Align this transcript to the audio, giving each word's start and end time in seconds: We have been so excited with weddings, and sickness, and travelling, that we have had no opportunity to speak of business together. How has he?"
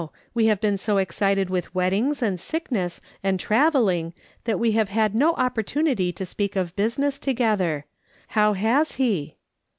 We 0.33 0.47
have 0.47 0.59
been 0.59 0.77
so 0.77 0.97
excited 0.97 1.51
with 1.51 1.75
weddings, 1.75 2.23
and 2.23 2.39
sickness, 2.39 3.01
and 3.23 3.39
travelling, 3.39 4.15
that 4.45 4.57
we 4.57 4.71
have 4.71 4.89
had 4.89 5.13
no 5.13 5.33
opportunity 5.33 6.11
to 6.11 6.25
speak 6.25 6.55
of 6.55 6.75
business 6.75 7.19
together. 7.19 7.85
How 8.29 8.53
has 8.53 8.93
he?" 8.93 9.37